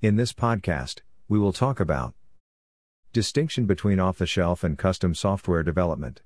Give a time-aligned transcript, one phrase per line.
[0.00, 2.14] In this podcast, we will talk about
[3.12, 6.22] distinction between off the shelf and custom software development.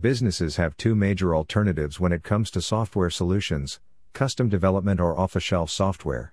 [0.00, 3.80] Businesses have two major alternatives when it comes to software solutions
[4.14, 6.32] custom development or off the shelf software.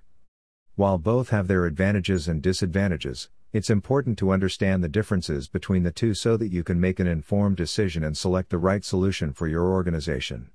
[0.75, 5.91] While both have their advantages and disadvantages, it's important to understand the differences between the
[5.91, 9.47] two so that you can make an informed decision and select the right solution for
[9.47, 10.49] your organization.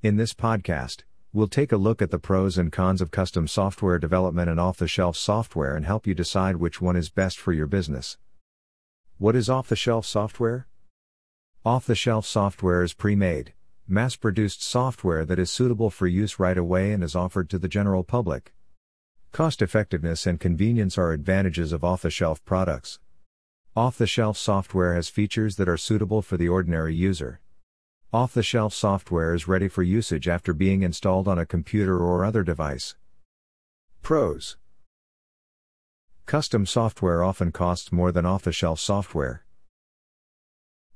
[0.00, 1.02] In this podcast,
[1.34, 4.76] we'll take a look at the pros and cons of custom software development and off
[4.76, 8.18] the shelf software and help you decide which one is best for your business.
[9.16, 10.66] What is off the shelf software?
[11.64, 13.52] Off the shelf software is pre made,
[13.88, 17.68] mass produced software that is suitable for use right away and is offered to the
[17.68, 18.52] general public.
[19.30, 22.98] Cost effectiveness and convenience are advantages of off the shelf products.
[23.74, 27.40] Off the shelf software has features that are suitable for the ordinary user.
[28.14, 32.26] Off the shelf software is ready for usage after being installed on a computer or
[32.26, 32.94] other device.
[34.02, 34.58] Pros
[36.26, 39.46] Custom software often costs more than off the shelf software.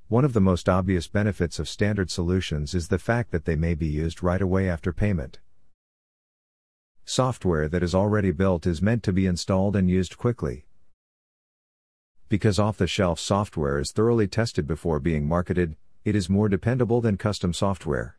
[0.08, 3.72] One of the most obvious benefits of standard solutions is the fact that they may
[3.72, 5.38] be used right away after payment.
[7.06, 10.66] Software that is already built is meant to be installed and used quickly.
[12.28, 17.00] Because off the shelf software is thoroughly tested before being marketed, it is more dependable
[17.00, 18.16] than custom software.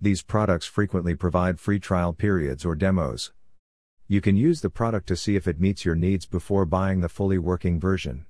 [0.00, 3.32] These products frequently provide free trial periods or demos.
[4.08, 7.08] You can use the product to see if it meets your needs before buying the
[7.08, 8.26] fully working version.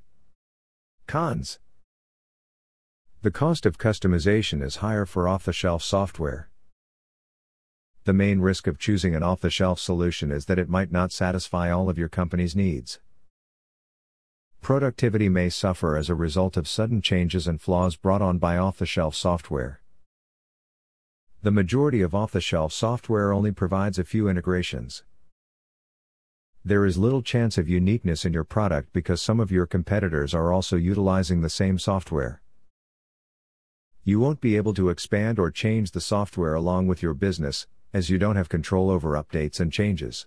[1.06, 1.58] Cons
[3.22, 6.50] The cost of customization is higher for off the shelf software.
[8.04, 11.12] The main risk of choosing an off the shelf solution is that it might not
[11.12, 13.00] satisfy all of your company's needs.
[14.66, 18.78] Productivity may suffer as a result of sudden changes and flaws brought on by off
[18.78, 19.80] the shelf software.
[21.44, 25.04] The majority of off the shelf software only provides a few integrations.
[26.64, 30.52] There is little chance of uniqueness in your product because some of your competitors are
[30.52, 32.42] also utilizing the same software.
[34.02, 38.10] You won't be able to expand or change the software along with your business, as
[38.10, 40.26] you don't have control over updates and changes.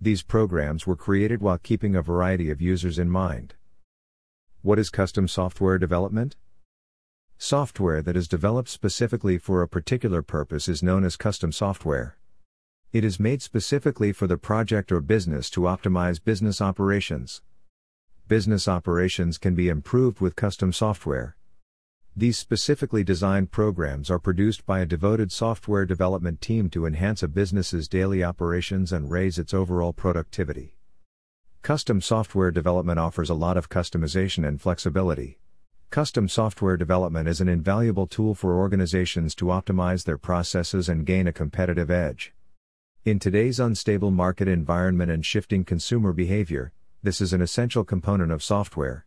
[0.00, 3.54] These programs were created while keeping a variety of users in mind.
[4.62, 6.36] What is custom software development?
[7.36, 12.16] Software that is developed specifically for a particular purpose is known as custom software.
[12.92, 17.42] It is made specifically for the project or business to optimize business operations.
[18.28, 21.37] Business operations can be improved with custom software.
[22.18, 27.28] These specifically designed programs are produced by a devoted software development team to enhance a
[27.28, 30.74] business's daily operations and raise its overall productivity.
[31.62, 35.38] Custom software development offers a lot of customization and flexibility.
[35.90, 41.28] Custom software development is an invaluable tool for organizations to optimize their processes and gain
[41.28, 42.34] a competitive edge.
[43.04, 48.42] In today's unstable market environment and shifting consumer behavior, this is an essential component of
[48.42, 49.06] software.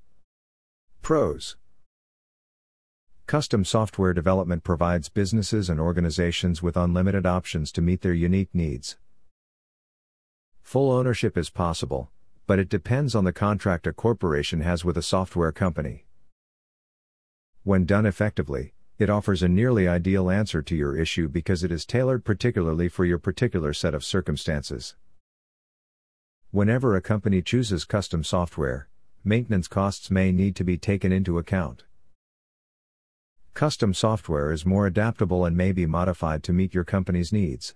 [1.02, 1.58] Pros
[3.32, 8.98] Custom software development provides businesses and organizations with unlimited options to meet their unique needs.
[10.62, 12.12] Full ownership is possible,
[12.46, 16.08] but it depends on the contract a corporation has with a software company.
[17.64, 21.86] When done effectively, it offers a nearly ideal answer to your issue because it is
[21.86, 24.98] tailored particularly for your particular set of circumstances.
[26.52, 28.90] Whenever a company chooses custom software,
[29.24, 31.86] maintenance costs may need to be taken into account.
[33.54, 37.76] Custom software is more adaptable and may be modified to meet your company's needs.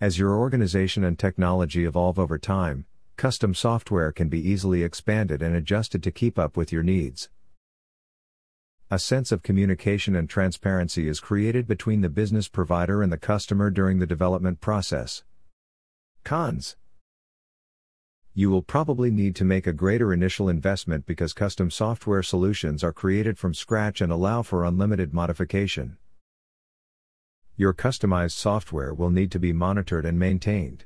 [0.00, 5.54] As your organization and technology evolve over time, custom software can be easily expanded and
[5.54, 7.28] adjusted to keep up with your needs.
[8.90, 13.70] A sense of communication and transparency is created between the business provider and the customer
[13.70, 15.24] during the development process.
[16.24, 16.76] Cons
[18.38, 22.92] you will probably need to make a greater initial investment because custom software solutions are
[22.92, 25.96] created from scratch and allow for unlimited modification.
[27.56, 30.84] Your customized software will need to be monitored and maintained.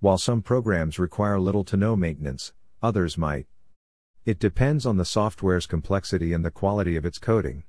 [0.00, 3.46] While some programs require little to no maintenance, others might.
[4.24, 7.64] It depends on the software's complexity and the quality of its coding.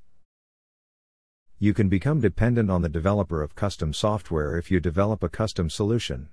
[1.59, 5.69] You can become dependent on the developer of custom software if you develop a custom
[5.69, 6.29] solution.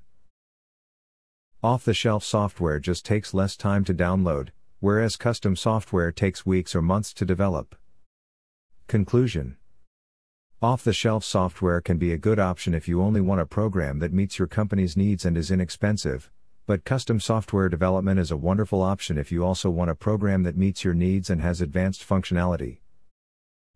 [1.63, 4.49] Off the shelf software just takes less time to download,
[4.79, 7.77] whereas custom software takes weeks or months to develop.
[8.87, 9.59] Conclusion
[10.63, 13.99] Off the shelf software can be a good option if you only want a program
[13.99, 16.31] that meets your company's needs and is inexpensive,
[16.67, 20.57] but custom software development is a wonderful option if you also want a program that
[20.57, 22.79] meets your needs and has advanced functionality.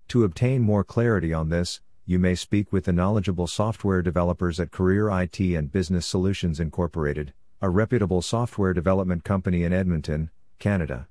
[0.09, 4.71] To obtain more clarity on this, you may speak with the knowledgeable software developers at
[4.71, 7.35] Career IT and Business Solutions Incorporated,
[7.65, 10.29] a reputable software development company in Edmonton,
[10.59, 11.09] Canada.